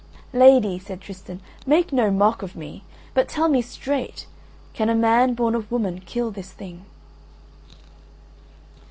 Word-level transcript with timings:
"Lady," 0.33 0.79
said 0.79 0.99
Tristan, 0.99 1.41
"make 1.67 1.93
no 1.93 2.09
mock 2.09 2.41
of 2.41 2.55
me, 2.55 2.83
but 3.13 3.29
tell 3.29 3.47
me 3.47 3.61
straight: 3.61 4.25
Can 4.73 4.89
a 4.89 4.95
man 4.95 5.35
born 5.35 5.53
of 5.53 5.69
woman 5.71 6.01
kill 6.07 6.31
this 6.31 6.51
thing?" 6.51 6.87